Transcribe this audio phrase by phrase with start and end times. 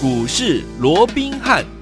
[0.00, 1.77] 股市罗宾汉。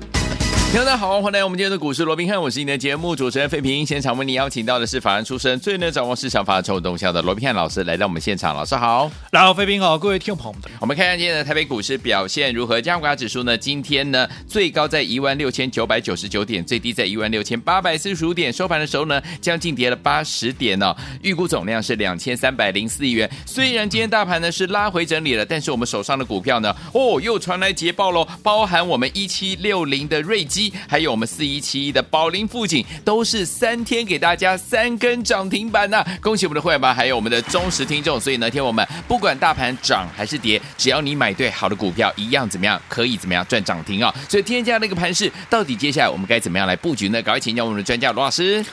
[0.76, 3.84] 大家好，欢迎来我们今天的股市罗宾汉，我是你的节目主持人费平。
[3.84, 12.78] 现场为你邀请到的是法案出身、最能掌握市场法筹动向的罗宾汉老师来到我们现场，老师好，大家好，费平好，各位听众朋友们，我们看看今天的台北股市表现如何？
[12.78, 13.56] 加权指数呢？
[13.56, 20.94] 今天呢最高在一万六千九百九十九点，最低在一万六千八百四十五点，收盘的时候呢将近跌了八十点哦。
[21.22, 23.28] 预估总量是两千三百零四亿元。
[23.46, 31.46] 虽然今天大盘呢是拉回整理了，但是我们手上的股票呢，哦又传来捷报喽，包含我们一七六零的瑞基，还有我们四。
[31.46, 38.18] 一七一的宝林富锦都是三天给大家三根涨停板呐、恭喜我们的会员们，还有我们的忠实听众。
[38.18, 44.12] 所以呢，听我们不管大盘涨还是跌，只要你买对好的股票，一样怎么样可以怎么样赚涨停啊！
[44.28, 47.22] 所以今天这样的一个盘势，到底接下来我们该怎么样来布局呢？
[47.22, 48.64] 赶快请教我们的专家罗老师。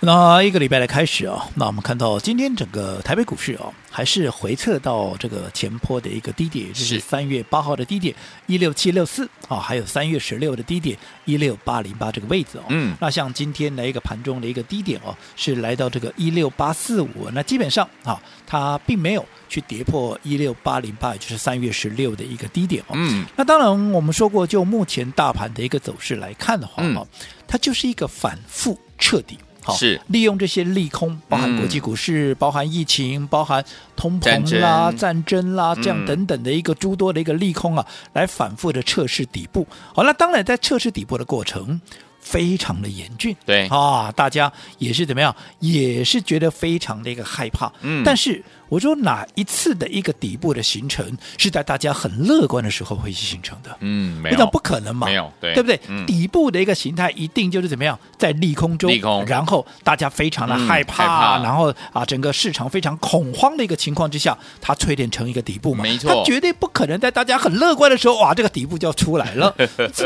[0.00, 8.14] 那一个礼拜的开始啊，那我们看到今天整个台北股市啊，还是回测到这个前坡的一个低点，就是三月八号的低点
[8.46, 12.64] 一六七六四啊，还有三月十六的低点一六八零八这个位置哦。
[12.68, 22.92] 嗯，那像今天的一个盘中的一个低点哦，是来到这个一六八四五，那基本上啊，它并没有去跌破一六八零八，也就是三月十六的一个低点哦。
[22.92, 27.06] 嗯，那当然我们说过，就目前大盘的一个走势来看的话啊，
[27.48, 29.38] 它就是一个反复彻底。
[29.66, 33.64] 好，是利用这些利空，包含国际股市、嗯、包含疫情、包含
[33.96, 39.66] 通膨啦、战争，啦，这样等等的一个诸多的一个利空啊，嗯、来反复的测试底部。
[39.92, 41.80] 好，那当然在测试底部的过程
[42.20, 47.72] 非常的严峻，对啊，大家也是怎么样，也是觉得非常的一个害怕。
[47.82, 48.42] 嗯，但是。
[48.68, 53.76] 我说哪一次的一个底部的形成是在大家很乐观的时候会形成的？
[53.80, 55.06] 嗯，没有，那不可能嘛？
[55.06, 55.80] 没有，对，对不对？
[55.88, 65.82] 嗯、底部的一个形态一定就是怎么样，在利空中，利空，然后大家非常的害怕，嗯、害怕然后啊，整个市场非常恐慌的一个情况之下，它淬炼成一个底部嘛？
[65.82, 69.54] 没错，它绝对不可能在大家很乐观的时候，哇，这个底部就要出来了，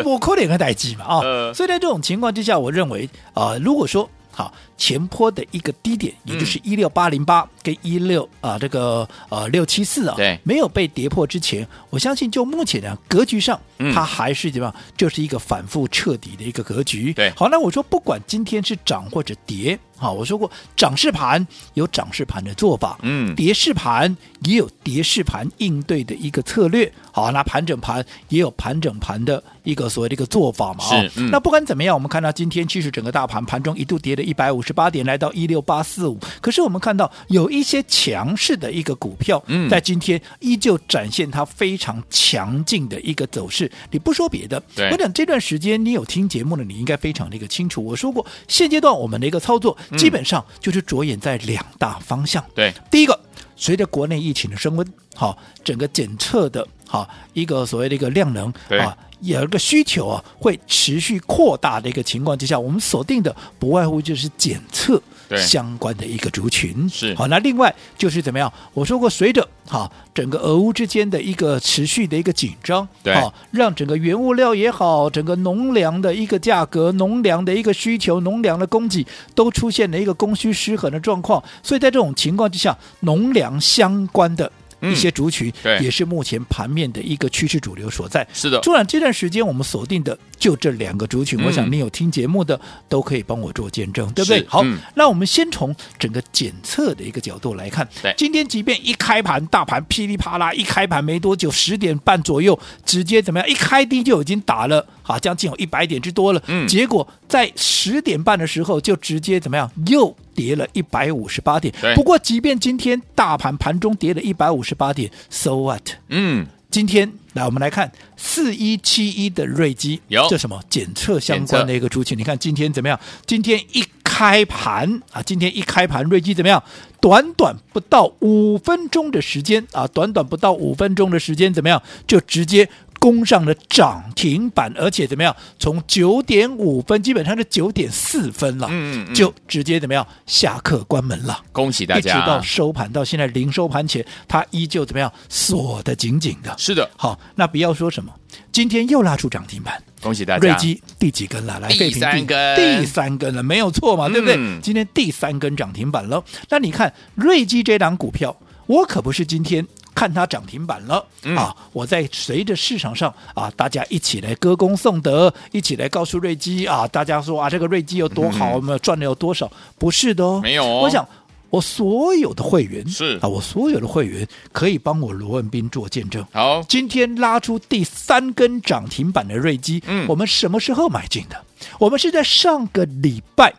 [0.02, 1.18] 不可能的代志嘛啊！
[1.20, 4.52] 呃、所以在这种情况之下，我认为啊、呃，如果说好。
[4.80, 17.12] 前坡的一个低点，也就是一六八零八跟一六啊这个呃六七四啊，对，没有被跌破之前，我相信就目前的格局上，嗯、它还是怎么样，就是一个反复彻底的一个格局。
[17.12, 26.90] 对，好，那我说不管今天是涨或者跌，好，我说过涨势盘有涨势盘的做法，嗯，跌势盘也有跌势盘应对的一个策略。
[27.12, 30.82] 好，那盘整盘也有盘整盘的一个所谓的一个做法嘛。
[30.84, 34.69] 是，嗯、那不管怎么样，我们看到今天其实整个大盘盘中一度跌了一百五十。
[34.70, 43.68] 十八点来到一六八四五，可是我们看到有一些强势的一个股票，在今天依旧展现它非常强劲的一个走势。
[43.90, 47.84] 你不说别的，我讲这段时间你有听节目的，你应该非常的一个清楚。
[47.84, 52.44] 我说过，现阶段我们的一个操作基本上就是着眼在两大方向。
[52.54, 53.18] 对，第一个，
[53.56, 58.96] 随着国内疫情的升温，好，整个检测的，好一个所谓的一个量能，啊。
[59.20, 65.00] 有一个需求啊，会持续扩大的一个情况之下，我们锁定的不外乎就是检测
[65.36, 66.88] 相关的一个族群。
[66.88, 68.52] 是好，那另外就是怎么样？
[68.72, 81.42] 我说过，随着哈整个俄乌之间的一个持续的一个紧张，对，好，让整个原物料也好，整个农粮的一个价格、农粮的一个需求、农粮的供给都出现了一个供需失衡的状况。
[81.62, 84.50] 所以在这种情况之下，农粮相关的。
[84.82, 88.26] 一些族群也是目前盘面的一个趋势主流所在。
[88.32, 92.58] 是的，突然这段时间我们锁定的就这两个族群，我想你有听节目的
[92.88, 94.44] 都可以帮我做见证，对不对？
[94.46, 94.64] 好，
[94.94, 97.88] 那我们先从整个检测的一个角度来看。
[98.02, 103.48] 对，今天即便一开盘，大盘噼里啪啦，一开盘没多久，十点半左右，直接怎么样？
[103.48, 106.42] 一开低就已经打了啊，将近有一百点之多了。
[106.46, 109.70] 嗯，结果在十点半的时候就直接怎么样？
[109.86, 111.74] 又跌了一百五十八点。
[111.94, 115.82] 不过即便今天大盘盘中跌了一百五十八点，so what？
[116.08, 122.16] 嗯，今天来我们来看四一七一的瑞基，有这什么检测相关的一个族群？
[122.16, 122.98] 测你看今天怎么样？
[123.26, 126.62] 今天一开盘啊，今天一开盘瑞基怎么样？
[127.00, 131.82] 短短不到五分钟的时间啊，短短不到五分钟的时间怎么样？
[132.06, 132.68] 就直接。
[133.00, 135.34] 攻上了涨停板，而且怎么样？
[135.58, 140.06] 从九点五分，基本上是九点四分了，嗯，嗯，就直接怎么样？
[140.26, 141.42] 下课关门了。
[141.50, 141.98] 恭喜大家！
[141.98, 145.10] 一直到收盘，到现在零收盘前，它依旧怎么样？
[145.30, 146.54] 锁得紧紧的。
[146.58, 148.12] 是的，好，那不要说什么，
[148.52, 150.46] 今天又拉出涨停板，恭喜大家！
[150.46, 151.58] 瑞基第几根了？
[151.58, 154.10] 来，第三根，第三根了，没有错嘛？
[154.10, 154.36] 对不对？
[154.36, 156.22] 嗯、今天第三根涨停板了。
[156.50, 158.36] 那你看瑞基这档股票，
[158.66, 159.66] 我可不是今天。
[160.00, 161.54] 看它涨停板了、嗯、啊！
[161.74, 169.52] 我在随着市场上啊，大家一起来歌功颂德，一起来告诉瑞基啊，大家说啊，这个瑞基有多好，我们赚了有多少？
[169.76, 170.80] 不是的哦，没有、哦。
[170.84, 171.06] 我想
[171.50, 176.24] 我所有的会员是啊，我所有的会员可以帮我罗文斌做见证。
[176.32, 181.36] 好，今天拉出第三根涨停板的瑞基，嗯，我们什么时候买进的？
[181.78, 183.52] 我们是在上个礼拜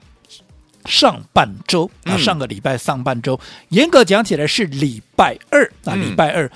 [0.85, 3.39] 上半周啊，上个礼拜上半周，嗯、
[3.69, 6.49] 严格讲起来是礼拜二啊，礼拜二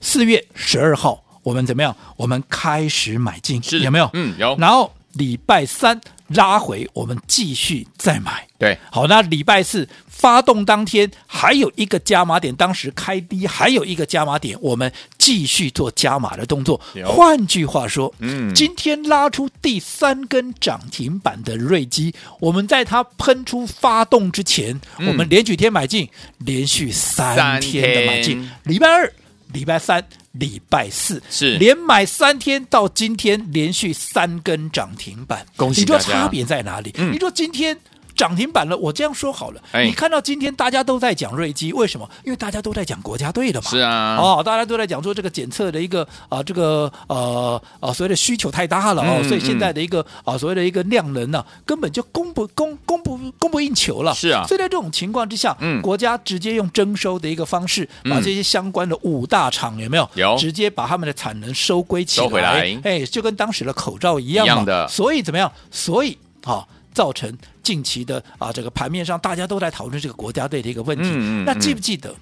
[0.00, 1.94] 四月十二号，我们怎么样？
[2.16, 4.10] 我们开始买进，是有没有？
[4.12, 4.56] 嗯，有。
[4.58, 6.00] 然后礼拜三。
[6.34, 8.46] 拉回，我们继续再买。
[8.58, 16.78] 对，好，那礼拜四发动当天还有一个加码点，当时开低还有一个加码点，我们继续做加码的动作。
[17.06, 26.06] 换句话说，嗯，今天拉出第三根涨停板的瑞基，我们在它喷出发动之前，嗯、我们连续天买进，
[26.40, 29.10] 连续三天的买进，礼拜二、
[29.54, 30.06] 礼拜三。
[30.38, 35.80] 礼拜四是连买三天，到今天连续三根涨停板，恭喜！
[35.80, 36.92] 你说差别在哪里？
[36.96, 37.76] 嗯、你说今天。
[38.18, 39.62] 涨停板了，我这样说好了。
[39.70, 42.10] 哎，你看到今天大家都在讲瑞基，为什么？
[42.24, 43.70] 因为大家都在讲国家队的嘛。
[43.70, 54.12] 是啊，哦，大家都在讲说这个检测的一个啊、呃，这个呃呃所谓的需求太大了哦，嗯、所以现在的一个啊、呃、所谓的一个量能呢、啊，根本就供不供供不供不应求了。
[54.14, 60.10] 是啊，所以在这种情况之下，嗯，国家直接用征收的一个方式，嗯、把这些相关的五大厂有没有？
[60.14, 62.80] 有，直接把他们的产能收归起来，收回来。
[62.82, 64.52] 哎，就跟当时的口罩一样嘛。
[64.52, 64.88] 一样的。
[64.88, 65.52] 所以怎么样？
[65.70, 66.56] 所以好。
[66.56, 66.68] 哦
[66.98, 71.04] 造成近期的啊，这个盘面上大家都在讨论这个国家队的一个问题。
[71.04, 72.12] 嗯嗯嗯、那记不记得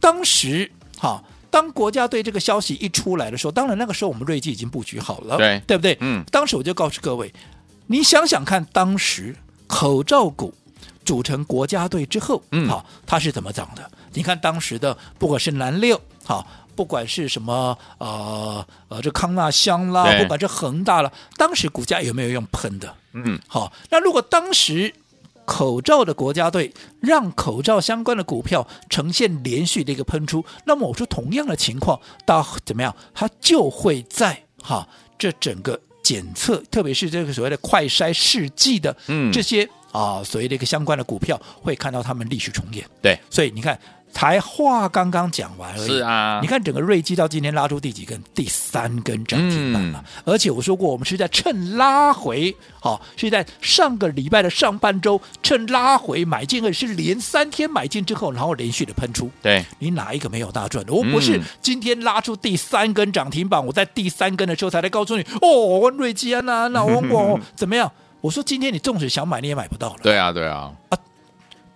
[0.00, 5.98] 当时哈、啊，当国家队这个消息一出来的时候，当然那个时候我们瑞基已经布局好了，对对不对？
[6.00, 6.24] 嗯。
[6.32, 7.30] 当时我就告诉各位，
[7.88, 9.36] 你想想看，当时
[9.66, 10.54] 口罩股
[11.04, 13.90] 组成国家队之后，嗯，好，它是怎么涨的？
[14.14, 16.46] 你看当时的不管是蓝六，好。
[16.74, 22.94] 不管是什么呃呃，这康纳香啦，不管是恒大了，当时股价有没有用喷的？
[23.12, 24.92] 嗯，好，那如果当时
[25.44, 34.88] 口罩的国家队让口罩相关的股票呈现连续的一个喷出，那么我说同样的情况，到怎么样，它就会在哈
[35.18, 38.96] 这整个检测，特别是这个所谓的快筛试剂的
[39.32, 42.84] 这些、嗯、啊所谓的一个相关的股票，会看到他们历史重演。
[43.00, 43.78] 对，所以你看。
[44.14, 45.86] 才话刚刚讲完而已。
[45.86, 48.18] 是啊，你看整个瑞基到今天拉出第几根？
[48.32, 50.02] 第三根涨停板了。
[50.02, 59.28] 嗯、而且我说过，我们是在趁拉回，好、哦，是在上个礼拜的上半周趁拉回买进，而是连三天买进之后，然后连续的喷出。
[59.42, 60.92] 对，你哪一个没有大赚的？
[60.94, 67.90] 我不是今天拉出第三根涨停板，嗯、我在第三根的时候才来告诉你，哦，瑞基啊，那那我我怎么样？
[68.20, 69.98] 我说今天你纵使想买，你也买不到了。
[70.02, 70.98] 对啊，对啊，啊。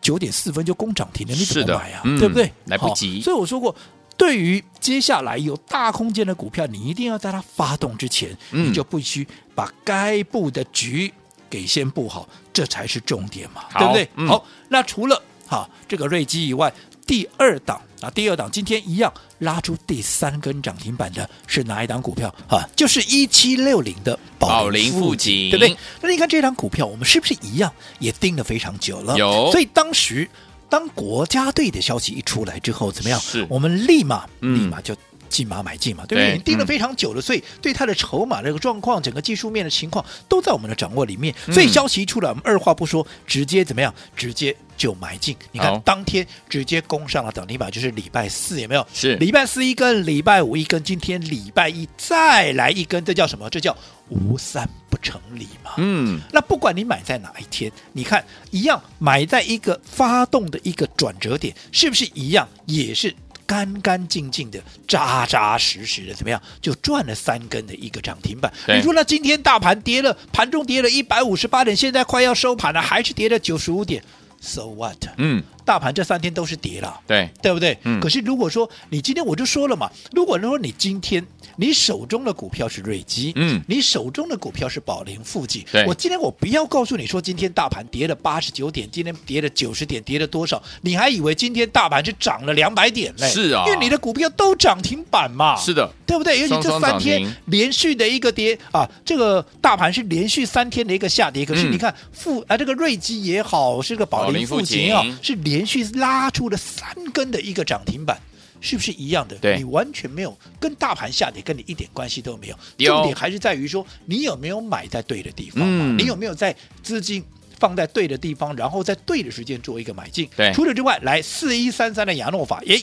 [0.08, 2.00] 九点四分就攻涨停了，你怎么买啊？
[2.06, 2.50] 嗯、对不对？
[2.64, 3.20] 来不及。
[3.20, 3.76] 所以我说过，
[4.16, 11.12] 对于接下来有大空间的股票，你一定要在它发动之前，嗯、你就必须把该布的局
[11.50, 14.08] 给先布好，这才是重点嘛，对不对？
[14.16, 16.72] 嗯、好，那除了哈这个瑞基以外，
[17.08, 17.82] 第二档。
[18.00, 22.62] 啊，第二档今天一样拉出第三根涨停板的是哪一档股票啊？
[22.76, 25.76] 就是一七六零的宝林富锦，对不对？
[26.00, 29.18] 那你看这档股票，我们是不是一样也盯了非常久了？
[29.18, 29.50] 有。
[29.50, 30.30] 所以当时
[30.68, 33.18] 当国家队的消息一出来之后，怎么样？
[33.18, 34.94] 是我们立马、嗯、立马就
[35.28, 36.38] 进马买进嘛，对不对？
[36.38, 41.34] 对，盯了非常久了，嗯、所以对它的筹码这个状况，整个技术面的情况都在我们的掌握里面。
[41.52, 43.94] 所以消息一出来，我们二话不说，直接怎么样？
[44.16, 44.56] 直接。
[44.78, 48.86] 就买进，你看当天直接攻上了涨停板，就是礼拜四有没有？
[48.94, 53.50] 是礼拜四一根，礼拜五一根，今天礼拜一再来一根，这叫什么？
[53.50, 53.76] 这叫
[54.08, 55.72] 无三不成礼嘛。
[55.78, 62.48] 嗯，那不管你买在哪一天，你看一样买在一个发动的一个转折点，是不是一样？
[62.66, 63.12] 也是
[63.48, 66.40] 干干净净的、扎扎实实的，怎么样？
[66.60, 68.52] 就赚了三根的一个涨停板。
[68.66, 74.04] 对你说那今天大盘跌了，盘中跌了一百五十八点，现在快要收盘了，还是跌了九十五点。
[74.40, 75.02] So what？
[75.16, 77.76] 嗯，大盘这三天都是跌了，对对不对？
[77.82, 78.00] 嗯。
[78.00, 81.22] 可是如果说你今天我就说了嘛，如果说你今天
[81.56, 90.62] 你手中的股票是瑞基，嗯，你手中的股票是宝林附近，对，我今天我不要告诉你说今天大盘跌了八十九点，今天跌了九十点，跌了多少？
[90.80, 93.28] 你还以为今天大盘是涨了两百点嘞？
[93.28, 96.40] 是啊，因为你的股票都涨停板嘛，是的，对不对？
[96.40, 105.04] 尤其这三天连续的一个跌啊，这个大盘是连续三天的一个下跌，可是你看富啊，这个瑞基也好，是个宝林富锦啊。
[105.20, 108.20] 是连续拉出了三根的一个涨停板，
[108.60, 109.36] 是不是一样的？
[109.36, 112.58] 对，你完全没有跟大盘下跌跟你一点关系都没有。
[112.78, 115.60] 重点还是在于说，你有没有买在对的地方？
[115.62, 117.24] 嗯，你有没有在资金
[117.58, 120.28] 放在对的地方，然后在对的时间做一个买进？
[120.36, 120.52] 对。
[120.52, 122.82] 除此之外，来四一三三的亚诺法，耶，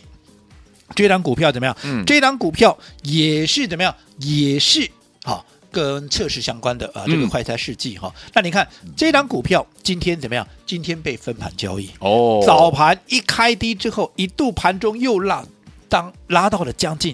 [0.96, 1.78] 这档股票怎么样？
[1.84, 3.96] 嗯，这档股票也是怎么样？
[4.20, 4.90] 也是
[5.24, 5.46] 好。
[5.76, 8.08] 跟测试相关的啊，这个快餐试剂哈。
[8.16, 8.66] 嗯、那你看
[8.96, 10.48] 这档股票今天怎么样？
[10.66, 12.42] 今天被分盘交易哦。
[12.46, 15.46] 早盘一开低之后，一度盘中又拉
[15.90, 17.14] 当拉到了将近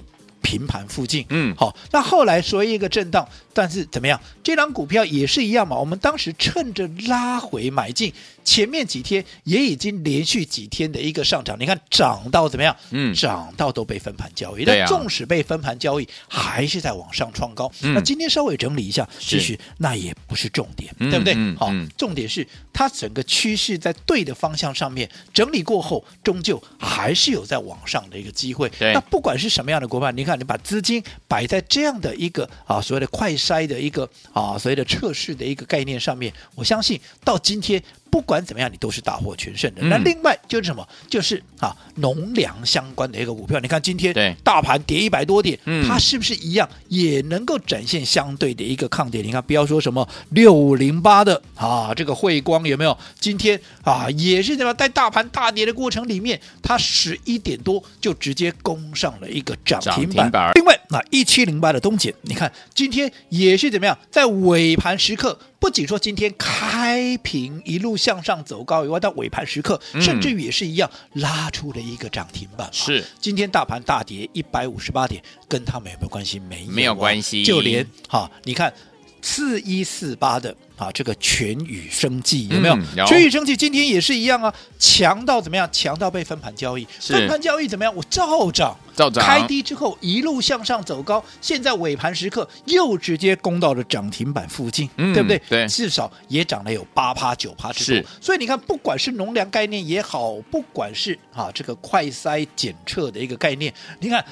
[0.51, 1.25] 平盘附近。
[1.29, 4.19] 嗯，好，那后来所以一个震荡，但是怎么样？
[4.43, 5.77] 这张股票也是一样嘛。
[5.77, 8.13] 我们当时趁着拉回买进。
[8.43, 12.75] 前面几天也已经连续几天的一个上涨，你看涨到怎么样？
[12.89, 14.65] 嗯，涨到都被分盘交易。
[14.65, 17.71] 但纵使被分盘交易，还是在往上创高。
[17.81, 21.35] 那今天稍微整理一下，其实那也不是重点，对不对？
[21.55, 28.71] 好，重点是它整个趋势在对的方向上面整理过后，终究还是有在往上的一个机会。
[28.79, 37.81] 那不管是什么样的国办，你看把资金摆在这样的一个啊所谓的快筛的一个啊所谓的测试的一个概念上面，我相信到今天。
[38.11, 39.81] 不管怎么样，你都是大获全胜的。
[39.81, 40.85] 嗯、那另外就是什么？
[41.09, 43.57] 就是啊，农粮相关的一个股票。
[43.61, 44.13] 你看今天
[44.43, 49.21] 大盘跌一百多点，对它是不是一样也能够展现相对的一个抗跌？
[49.21, 52.95] 你看，不要说什么六五零八的啊，这个慧光有没有？
[53.17, 60.25] 今天啊，也是怎么在大盘大跌的过程里面，它十一点多就直接攻上了一个涨停板。
[60.25, 65.39] 停板另外，那一七零八的东姐，你看今天也是怎么样，在尾盘时刻。
[65.61, 72.67] 不仅说今天开平一路向上走高以外，到尾盘时刻，甚至于也是一样拉出了一个涨停板。
[72.73, 76.39] 是，今天大盘大跌一百五十八点，跟他们有没有关系？
[76.39, 77.43] 没有，没有关系。
[77.45, 78.73] 就连哈，你看
[79.21, 80.55] 四一四八的。
[80.77, 82.73] 啊，这个全宇生技有没有？
[82.73, 85.69] 嗯、有全宇生技今天也是一样啊，强到怎么样？
[85.71, 87.95] 强到被分盘交易，是分盘交易怎么样？
[87.95, 89.23] 我照涨，照涨。
[89.23, 95.39] 开低之后一路向上走高，现在尾盘时刻又直接攻到了涨停板附近，嗯、对不对？
[95.47, 98.09] 对，至少也涨了有八趴九趴之多。
[98.19, 104.25] 所以你看，不管是农粮概念也好，不管是啊这个快筛检测的一个概念，你看。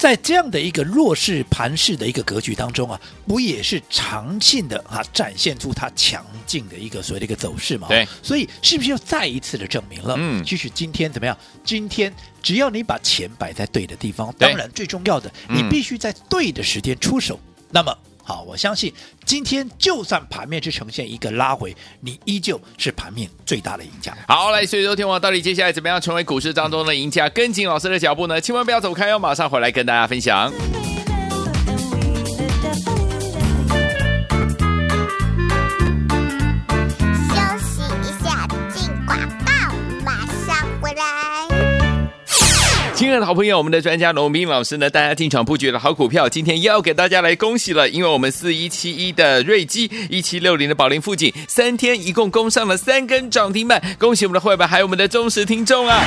[0.00, 7.86] 在这样的一个弱势盘势的一个格局当中啊，不也是长线的啊，展现出它强劲的一个所谓的一个走势嘛？
[7.88, 10.14] 对，所以是不是又再一次的证明了？
[10.16, 11.36] 嗯，其实今天怎么样？
[11.62, 12.10] 今天
[12.42, 17.38] 只要你把钱摆在对的地方，当然最重要的，你必须在对的时间出手。
[17.70, 17.94] 那么。
[18.30, 18.94] 好，我相信
[19.24, 24.16] 今天就算盘面是呈现一个拉回，你依旧是盘面最大的赢家。
[24.28, 27.28] 好，来，所以说天王到底接下来怎么样成为股市当中的赢家？
[27.30, 28.40] 跟紧老师的脚步呢？
[28.40, 30.52] 千万不要走开哦，马上回来跟大家分享。
[43.18, 56.04] 的好朋友，我们的专家龙斌老师呢，大家进场布局的好股票，今天又要给大家来恭喜了，因为我们四一七一的瑞基，一七六零的宝林附近，三天一共攻上了三根涨停板，恭喜我们的会员，还有我们的忠实听众啊！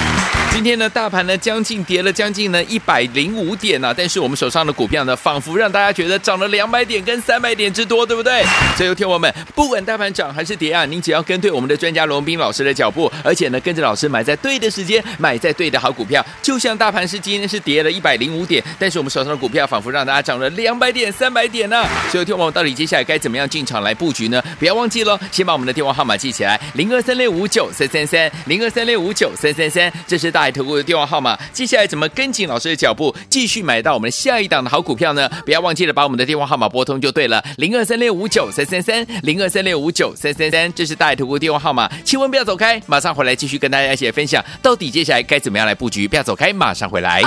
[0.54, 8.44] 今天呢，大盘呢将近跌了将近呢一百零五点啊，但是我们手上的股票呢，仿佛让大家觉得涨了两百点跟三百点之多，对不对？
[8.78, 16.94] 所以有听我们，不管大盘涨还是跌啊，您只要跟对我们的专家罗宾老师的脚步，而且呢跟着老师买在对的时间，买在对的好股票，就像大。
[16.94, 24.40] 盘是今天是跌了一百零五点，但是我们手上的股票仿佛让大家涨了两百点、三百点呢、所以，听我们到底接下来该怎么样进场来布局呢？
[24.60, 31.36] 不要忘记了，先把我们的电话号码记起来：零二三六五九三三三，零二三六五九三三三，这是大海投顾的电话号码。
[31.52, 35.28] 接下来怎么跟紧老师的脚步，继续买到我们下一档的好股票呢？
[35.44, 41.90] 不要忘记了把我们的电话号码拨通就对了：零二三六五九三三三，零二三六五九三三三，这是大海投顾电话号码。
[42.06, 46.08] 千万不要走开，马上回来继续跟大家一起来分享，到底接下来该怎么样来布局？
[46.08, 46.84] 不要走开，马上。
[46.94, 47.24] 回来。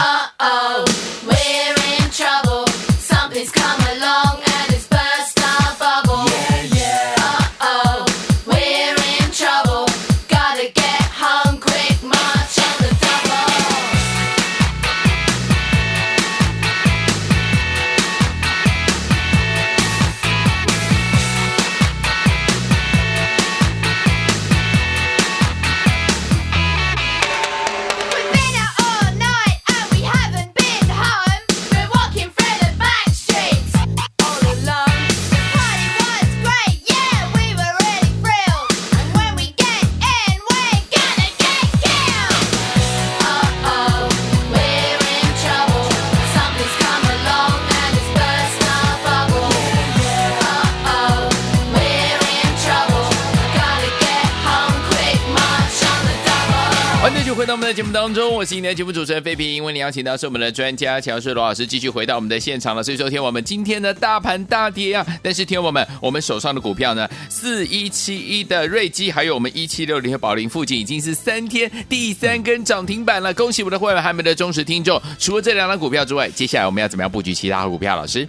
[57.97, 59.51] 当中，我是今天的节目主持人费平。
[59.51, 62.83] 因为你邀请到是我们的专家乔世罗老师，继续回到我们的现场了。
[62.83, 73.33] 所以说，听我们今天的大盘大跌啊，但是听我们，我们手上的股票呢，四一七一的瑞基，还有我们一七六零和宝林附近，已经是三天第三根涨停板了。
[73.33, 75.01] 恭喜我们的会员，还有我们的忠实听众。
[75.19, 77.97] 除了这两张股票之外，接下来我们要怎么样布局其他的股票？
[77.97, 78.29] 老师？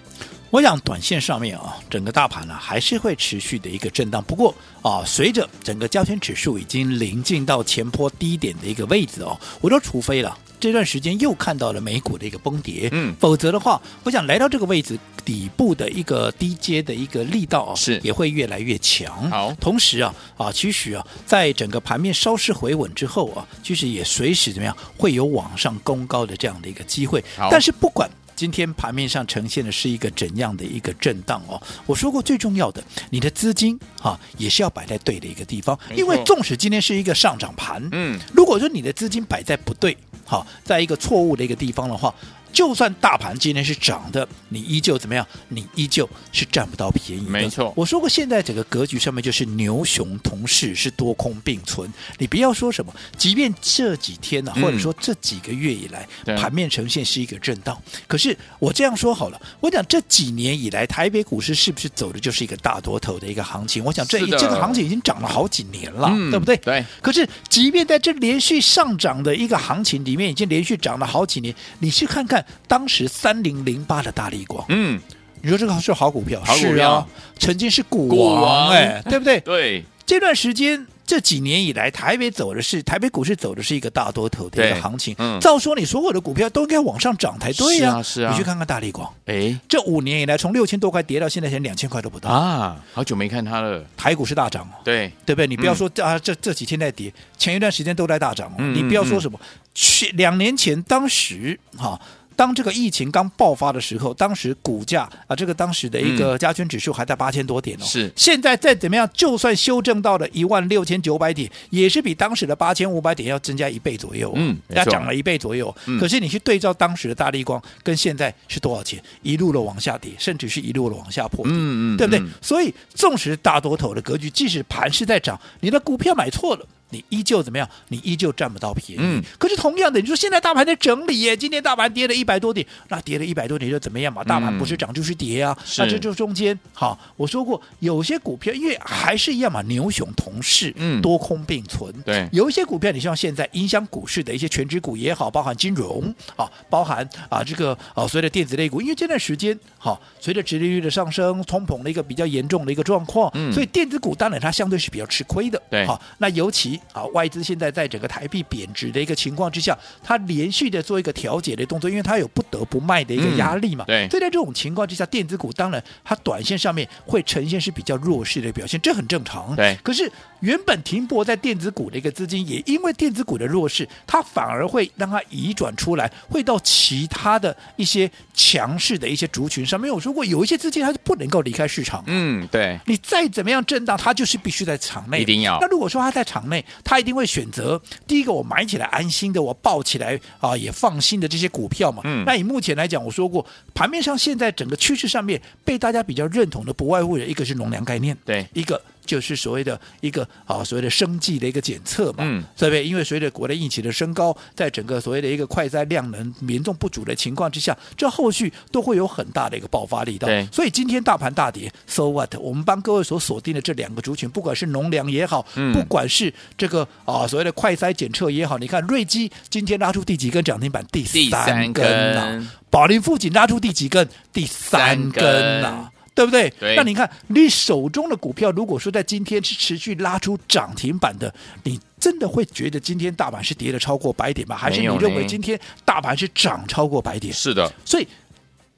[0.50, 4.24] 我想短线上面啊，整个大盘呢、啊、还是会持续的一个震荡。
[4.24, 19.30] 不过啊，随着整个交权指数已经临近到前坡低点的一个位置哦，我说除非了这段时间又看到了美股的一个崩跌，嗯，否则的话，我想来到这个位置底部的一个低阶的一个力道啊，是也会越来越强。
[19.30, 27.24] 好，同时啊啊，其实啊，在整个盘面稍事回稳之后啊，其实也随时怎么样会有往上攻高的这样的一个机会。
[27.52, 28.10] 但是不管。
[28.38, 31.60] 今天盘面上呈现的是一个怎样的一个震荡哦？
[31.88, 42.14] 我说过最重要的，你的资金哈、啊、也是要摆在对的一个地方，因为纵使今天是一个上涨盘，嗯，如果说你的资金摆在不对，好、啊，在一个错误的一个地方的话。
[42.52, 45.26] 就算大盘今天是涨的，你依旧怎么样？
[45.50, 47.30] 你依旧是占不到便宜的。
[47.30, 51.92] 没错，我说过，现在整个格局上面就是牛熊同势，是多空并存。
[52.18, 57.80] 你不要说什么，即便这几天呢、啊，或者说这几个月以来，嗯、盘面呈现是一个震荡。
[58.08, 63.84] 可是我这样说好了，我讲这几年以来，台北股市是不是走的就是一个大多头的一个行情？
[63.84, 66.58] 我想这这个行情已经涨了好几年了，嗯、对不对？
[66.58, 66.84] 对。
[67.02, 72.44] 可是，即便在这连续上涨的一个行情里面，已经连续涨了好几年，你去看看。
[72.68, 75.00] 当时三零零八的大力光，嗯，
[75.42, 76.72] 你说这个是好股票，好股票。
[76.72, 77.08] 是啊，
[77.40, 79.40] 曾经是股王哎， 对不对？
[79.42, 85.16] 对，这段时间这几年以来，台北走的是台北股市走的是一个大多头的一个行情。
[85.20, 92.30] 嗯，照说你所有的股票都应该往上涨才对呀，是啊，你去看看大力光，哎，这五年以来从六千多块跌到现在，连两千块都不到。
[92.30, 93.82] 啊，好久没看它了。
[93.96, 95.48] 台股是大涨哦，对，对不对？
[95.48, 98.56] 你不要说啊，这这几天在跌，前一段时间都在大涨哦。
[98.74, 99.40] 你不要说什么，
[99.74, 102.00] 去两年前当时哈。
[102.38, 107.84] 当这个疫情刚爆发的时候，当时股价啊，这个当时的一个加权指数还在八千多点哦。
[107.84, 114.32] 是，现在再怎么样，就算修正到了一万六千九百点，也是比当时的八千五百点要增加一倍左右。
[114.36, 115.76] 嗯，要涨了一倍左右。
[115.88, 116.00] 嗯。
[116.00, 119.02] 可是你去对照当时的大力光，跟现在是多少钱？
[119.24, 121.50] 一路的往下跌，甚至是一路的往下破底。
[121.52, 121.98] 嗯嗯。
[121.98, 122.22] 对不对？
[122.40, 126.66] 所以，纵使大多头的格局，即使盘是在涨，你的股票买错了。
[126.90, 127.70] 你依旧怎么样？
[127.90, 129.02] 你依旧占不到便宜。
[129.02, 129.22] 嗯。
[129.38, 134.24] 可是同样的，你说现在大盘在整理耶，今天大盘跌了一百多点，那跌了一百多点又怎么样嘛？
[134.24, 135.58] 大盘不是涨就是跌啊。
[135.60, 141.94] 嗯、那这就中间，好，我说过有些股票因为还是一样嘛，牛熊同势，嗯，多空并存。
[142.06, 155.62] 对，有一些股票，你像现在影响股市的一些全值股也好，包含金融啊，包含啊这个啊所谓的电子类股，因为这段时间好，随着殖利率的上升，通膨的一个比较严重的一个状况，嗯，所以电子股当然它相对是比较吃亏的。
[155.70, 156.77] 对，好，那尤其。
[156.94, 163.86] 啊，外资现在在整个台币贬值的一个情况之下，它连续的做一个调节的动作，因为它有不得不卖的一个压力嘛。
[163.86, 169.56] 嗯、对，所以在这种情况之下，电子股当然它短线上面会呈现是比较弱势的表现，这很正常。
[169.56, 170.12] 对，可是
[170.42, 179.94] 原本停泊在电子股的一个资金，也因为电子股的弱势，它反而会让它移转出来，会到其他的一些强势的一些族群上面。
[179.94, 182.04] 我说过，有一些资金它是不能够离开市场。
[182.08, 182.80] 嗯，对。
[182.86, 185.22] 你再怎么样震荡，它就是必须在场内。
[185.22, 185.58] 一定要。
[185.60, 192.02] 那如果说它在场内，他一定会选择第一个，我买起来安心的，我抱起来啊也放心的这些股票嘛。
[192.06, 192.24] 嗯。
[192.26, 198.82] 那以目前来讲，我说过，盘面上现在整个趋势上面被大家比较认同的，不外乎有一个是农粮概念，对，一个。
[199.08, 202.86] 就是所谓的一个啊，所谓的生计的一个检测嘛，嗯，对不对？
[202.86, 210.28] 因为随着国内疫情的升高，在整个所谓的一个快筛量能严重不足的情况之下，这后续都会有很大的一个爆发力道。
[210.52, 212.36] 所以今天大盘大跌，so what？
[212.38, 220.86] 我们帮各位所锁定的这两个族群，不管是农粮也好，嗯，不管是这个啊所谓的快筛检测也好，你看瑞基今天拉出第几根涨停板？
[220.92, 224.08] 第三根啊，宝林富锦拉出第几根？
[224.34, 225.92] 第三根啊。
[226.18, 226.52] 对不对？
[226.60, 231.32] 对，那你看，你手中的股票，如果说在今天是持续拉出涨停板的，
[231.64, 234.58] 你真的会觉得今天大盘是跌了超过百点吗？
[234.58, 237.32] 还是你认为今天大盘是涨超过百点？
[237.32, 237.72] 是的。
[237.86, 238.08] 所以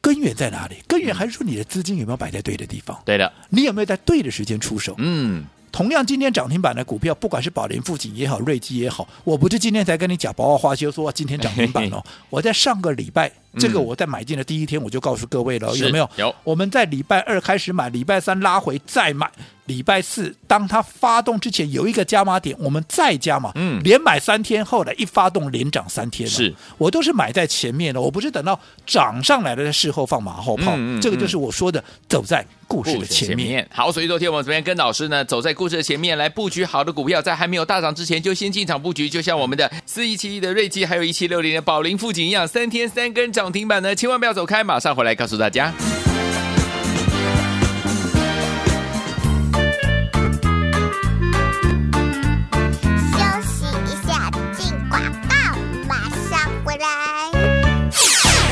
[0.01, 0.75] 根源在哪里？
[0.85, 3.01] 根源还是说你的资金有没有摆在对的地方？
[3.05, 3.31] 对的。
[3.47, 4.93] 你有没有在对的时间出手？
[4.97, 5.45] 嗯。
[5.71, 12.03] 同样，今天涨停板的股票，不管是宝林、富锦也好，瑞基也好，我不是今天才跟你讲宝华花修，说今天涨停板哦。
[12.29, 13.31] 我在上个礼拜。
[13.57, 16.07] 这个我在买进的第一天我就告诉各位了，有没有？
[16.17, 16.35] 有。
[16.43, 19.27] 我们在礼拜二开始买，礼拜三拉回再买，
[19.69, 26.27] 礼拜四当它发动之前有一个加码点，我们再加码，嗯，连买三天，后来一发动连涨三天。
[26.27, 30.73] 是，我都是买在前面的，我不是等到涨上来了在事后放马后炮。
[30.75, 31.01] 嗯嗯。
[31.01, 33.69] 这个就是我说的走在故事的前面。
[33.71, 45.71] 好，所以昨天我们这边跟老师呢走在故事的前面来布局好的股票，在还没有大涨之前就先进场布局，就像我们的四一七一的瑞基，还有一七六零的宝林富锦一样，三天三根涨停板呢，千万不要走开，马上回来告诉大家。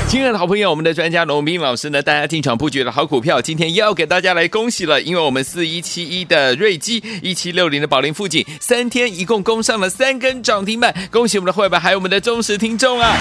[0.07, 13.17] 亲爱的好朋友，我们的专家罗斌老师呢，大家进场布局的好股票，今天又要给大家来恭喜了，因为我们四一七一的瑞基，一七六零的宝林富锦，三天一共攻上了三根涨停板，恭喜我们的会员还有我们的忠实听众啊！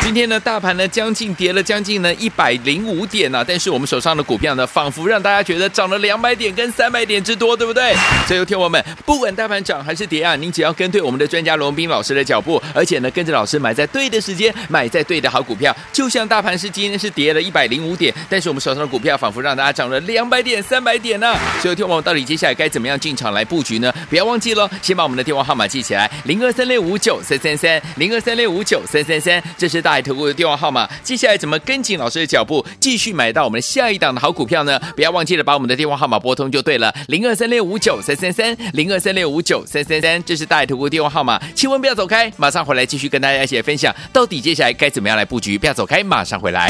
[0.00, 7.92] 今天呢，大盘呢将近跌了将近呢一百零五点呢、啊，但是我们手上的股票呢，仿佛让大家觉得涨了两百点跟三百点之多，对不对？
[8.28, 16.27] 所以，听我们，不管大盘涨还是跌啊，您只要跟对我们的专家罗斌老师的脚步，而且呢，跟着老师买在对的时间，买在对的好股票，就像。
[16.28, 23.92] 大盘是今天是跌了一百零五点，但是我们手上的股票仿佛让大家涨了两百点、三百点呢、所以，听我到底接下来该怎么样进场来布局呢？
[24.10, 30.86] 不要忘记了，先把我们的电话号码记起来：零二三六五九三三三，零二三六五九三三三，这是大海投顾的电话号码。
[31.02, 34.78] 接下来怎么跟紧老师的脚步，继续买到我们下一档的好股票呢？
[34.94, 41.40] 不要忘记了把我们的电话号码拨通就对了：零二三六五九三三三，零二三六五九三三三，这是大海投顾的电话号码。
[41.54, 45.56] 千万不要走开，马上回来继续跟大家一起来分享，到底接下来该怎么样来布局？
[45.56, 46.68] 不要走开，马马上回来。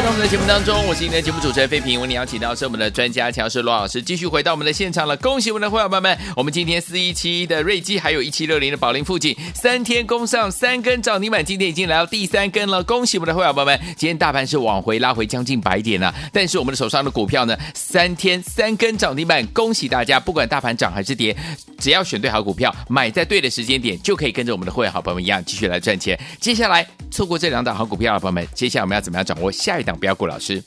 [0.00, 5.14] 在我们的节目当中，我是今天的节目主持人费平，为你邀请到是我们的专家强势罗老师，继续回到我们的现场了。
[5.18, 12.82] 恭喜我们的会员朋友们，我们今天四一七一的瑞基，还有一七六零的宝林附近，三天攻上三根涨停板，今天已经来到第三根了。
[12.82, 21.36] 恭喜我们的会员朋友们，今天大盘是往回拉回将近百点了，但是我们的手上的股票呢，三天三根涨停板，恭喜大家，不管大盘涨还是跌，
[21.78, 26.18] 只要选对好股票，买在对的时间点，就可以跟着我们的会员好朋友们一样继续来赚钱。
[26.40, 30.26] 接下来错过这两档好股票的朋友们，接下来我们要怎么样掌握下一档标股？
[30.26, 30.62] 老师。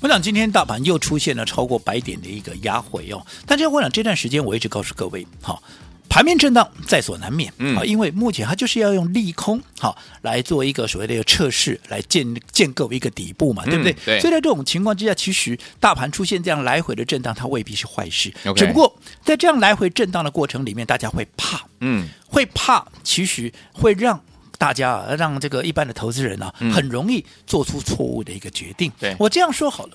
[0.00, 3.26] 我想今天大盘又出现了超过百点的一个压回哦。
[3.46, 5.60] 但是我想这段时间我一直告诉各位，好，
[6.08, 13.92] 盘面震荡在所难免，嗯，因为目前它就是要用利空，好来做一个所谓的一个测试，来建建构一个底部嘛，对不对？
[13.92, 14.20] 嗯、对。
[14.20, 18.32] 所以在这种情况之下，其实大盘出现这样来回的震荡，它未必是坏事。
[18.54, 24.22] 只不过在这样来回震荡的过程里面，大家会怕，嗯，会怕，其实会让。
[24.58, 28.92] 大家啊让这个一般的投资人呢、啊，很容易做出错误的一个决定。
[28.98, 29.92] 对，我这样说好了，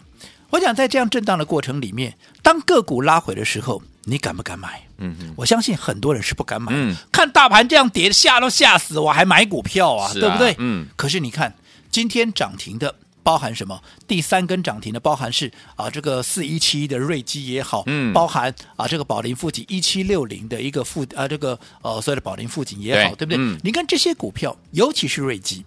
[0.50, 4.82] 我想在这样震荡的过程里面，当个股拉回的时候，你敢不敢买？
[4.98, 6.72] 嗯嗯，我相信很多人是不敢买。
[6.74, 10.56] 嗯，看大盘这样跌，吓都吓死，我还买股票啊，啊对不对？
[10.58, 10.88] 嗯。
[10.96, 11.54] 可是你看
[11.92, 12.96] 今天涨停的。
[13.24, 13.82] 包含什么？
[14.06, 23.38] 第三根涨停的，包含是啊，这个四一七的瑞基也好，嗯，包含啊，这个宝林富锦一七六零的一个富啊，这个呃，所谓的宝林富锦也好，对，对不对？
[23.40, 25.66] 嗯，你看这些股票，尤其是瑞基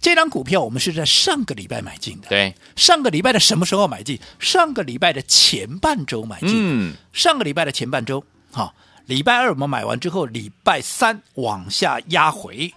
[0.00, 4.18] 这张股票，我们是在上个礼拜买进的，对，上个礼拜的什么时候买进？
[4.38, 8.74] 上个礼拜的前半周买进，嗯，上个礼拜的前半周，好，
[9.06, 12.72] 礼拜二我们买完之后，礼拜三往下压回，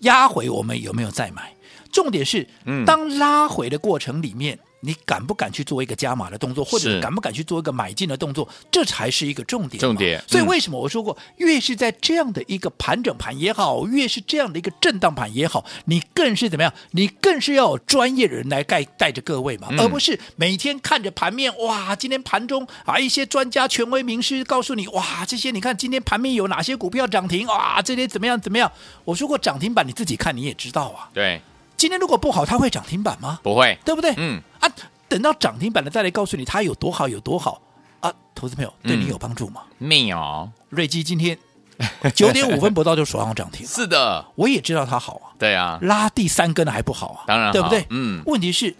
[0.00, 1.54] 压回我们有没有再买？
[1.96, 2.46] 重点是，
[2.84, 9.80] 当拉回的过程里面，你敢不敢去做一个加码的动作，或者你敢不敢去做一个买进的动作，这才是一个重点。
[9.80, 10.22] 重点。
[10.28, 16.70] 所以为什么我说过，越是在这样的一个盘整盘也好，越是这样的一个震荡盘也好，你更是怎么样？
[16.90, 21.50] 你更是要有专业的人来带带着各位嘛，而不是每天看着盘面。
[21.60, 27.46] 哇，今天盘中啊，一些专家、权威、名师告诉你，哇，这些你看今天盘面有哪些股票涨停？
[27.46, 28.70] 哇，这些怎么样怎么样？
[29.06, 31.08] 我说过涨停板你自己看你也知道啊。
[31.14, 31.40] 对。
[31.76, 33.38] 今天如果不好，它会涨停板吗？
[33.42, 34.14] 不会，对不对？
[34.16, 34.68] 嗯啊，
[35.08, 37.60] 等到涨停板了再来告诉你它有多好有多好
[38.00, 38.12] 啊！
[38.34, 39.62] 投资朋友对你有帮助吗？
[39.78, 40.52] 没有、嗯。
[40.70, 41.38] 瑞基今天
[42.14, 45.36] 九点五分不到就手上涨停，是的，我也知道它好啊。
[45.38, 47.24] 对啊，拉第三根还不好啊？
[47.26, 47.86] 当然，对不对？
[47.90, 48.22] 嗯。
[48.26, 48.74] 问题是，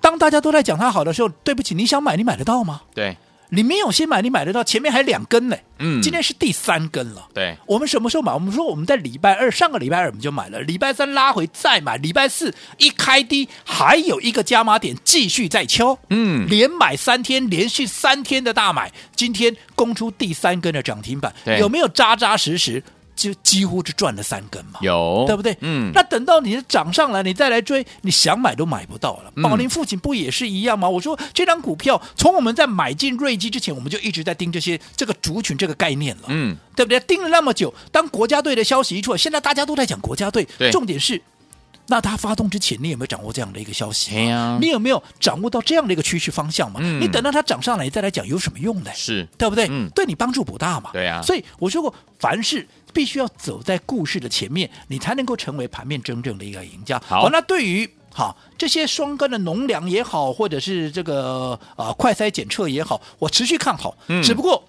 [0.00, 2.82] 当大家都在讲它好的时候，对不起，你想买你买得到吗？
[2.94, 3.16] 对。
[3.50, 5.56] 你没有先买，你买得到，前面还两根呢。
[5.78, 7.28] 嗯，今天是第三根了。
[7.34, 8.32] 对，我们什么时候买？
[8.32, 15.98] 我们说我们在礼拜二，上个礼拜二我们就买了，礼拜三拉回再买，礼拜四一开低还有一个加码点，继续再敲。
[16.10, 22.82] 嗯，连买三天，连续三天的大买，今天攻出第三根的涨停板，对有没有扎扎实实？
[23.14, 25.56] 就几乎是赚了三根嘛，有对不对？
[25.60, 29.32] 嗯，那等到你涨上来，你再来追，你想买都买不到了。
[29.42, 30.88] 宝林父亲不也是一样吗？
[30.88, 36.98] 嗯、我说这张股票从我们在买进瑞基之前，我们就一直在盯这些这个族群这个概念了，嗯，对不对？
[37.00, 41.20] 盯了那么久，当国家队的消息一出来，现在大家都在讲国家队，对重点是。
[41.86, 44.16] 那他发动之前，你有没有掌握这样的一个消息？
[44.30, 46.80] 啊、你有没有掌握到这样的一个趋势方向嘛？
[46.82, 48.90] 嗯、你等到它涨上来，你再来讲有什么用呢？
[48.94, 49.68] 是对不对？
[49.70, 50.88] 嗯、对你帮助不大嘛？
[50.94, 51.20] 对啊。
[51.20, 56.98] 所以我说过，凡事必须要走在故事的前面，你才能够成为盘面真正的一个赢家。
[57.06, 63.94] 好，那对于好这些双根的农粮也好，或者是这个啊、呃、快筛检测也好，我持续看好。
[64.06, 64.64] 嗯、只不过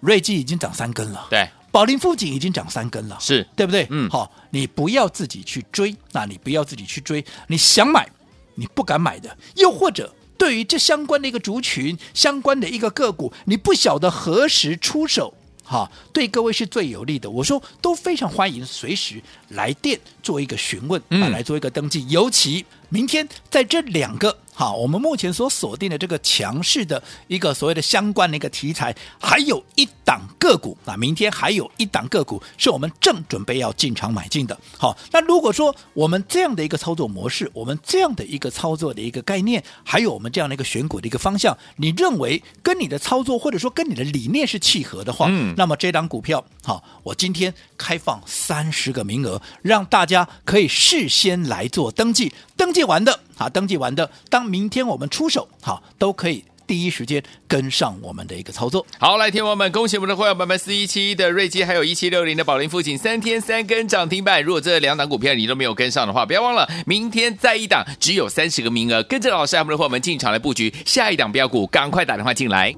[0.00, 1.28] 瑞基已经涨三根了。
[1.30, 1.48] 对。
[1.70, 3.84] 宝林富锦已经涨三根了，是对不对？
[3.90, 8.08] 嗯，好，你不要自己去追，那你不要自己去追，你想买
[8.54, 17.28] 你不敢买的，又或者对于这相关的一个族群、相关的一个个股，你不晓得何时出手，哈，对各位是最有利的。
[17.28, 24.38] 我说都非常欢迎，随时来电做一个询问，啊，来做一个登记，尤其明天在这两个。
[24.56, 34.56] 好，我们目前所锁定的这个强势的一个所谓的相关的一个题材，还有一档个股，啊明天还有一档个股是我们正准备要进场买进的。
[34.78, 53.20] 好，那如果说我们这样的一个操作模式，我们这样的一个操作的一个概念，还有我们这样的一个选股的一个方向，你认为跟你的操作或者说跟你的理念是契合的话，嗯，那么这档股票，好，我今天开放三十个名额，让大家可以事先来做登记，登记完的。
[53.36, 58.86] 好，登记完的，当明天我们出手，好，都可以第一时间跟上我们的一个操作。
[58.98, 64.42] 好，来，听我们，恭喜我们的会员朋友们，四一七一的瑞基，还有一七六零的宝林富锦，三天三根涨停板。
[64.42, 72.72] 如果这两档股票你都没有跟上的话，不要忘了，明天再一档，只有三十个名额，跟着老师我们的会员们进场来布局下一档标股，赶快打电话进来。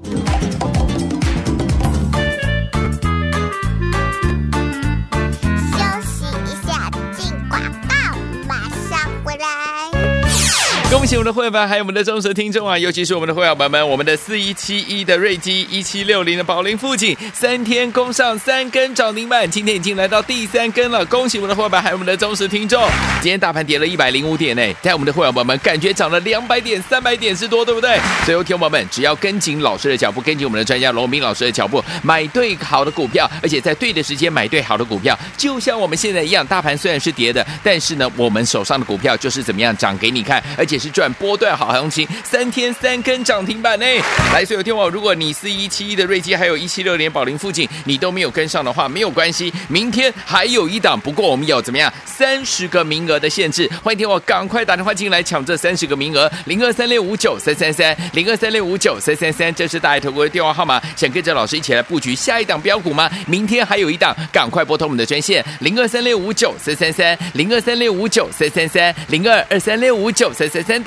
[11.07, 12.77] 恭喜我们的会员，还有我们的忠实听众啊！
[12.77, 21.05] 尤其是我们的会员朋友们，我们的四一七一的瑞基，一七六零的宝林富锦，三天攻上三根涨停板，今天已经来到第三根了。
[21.05, 22.85] 恭喜我们的会员，还有我们的忠实听众。
[23.21, 27.97] 今天大盘跌了一百零五点呢，在我们的会员朋友们感觉涨了两百点、三百点之多，对不对？
[28.25, 40.77] 所以，听众朋友们，只要跟紧老师的脚步，跟紧我们的专家罗斌老师的脚步，买对好的股票，而且在对的时间买对好的股票，就像我们现在一样，大盘虽然是跌的，但是呢，我们手上的股票就是怎么样涨给你看，而且。
[40.77, 43.85] 是赚波段好行情，三天三根涨停板呢！
[44.33, 50.99] 来，所有听众，如果你是一七一的瑞基，还有一七六零宝林附近，你都没有跟上的话，没有关系，明天还有一档。
[50.99, 60.81] 不过我们有怎么样三十个名额的限制，欢迎听我赶快打电话进来抢这三十个名额，零二三六五九三三三，零二三六五九三三三，这是大爱投顾的电话号码。
[60.95, 63.07] 想跟着老师一起来布局下一档标股吗？
[63.27, 70.86] 明天还有一档，赶快拨通我们的专线零二三六五九三三三，零二三六五九三三三，零二二三六五九三三三。